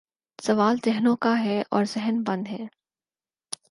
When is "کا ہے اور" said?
1.15-1.85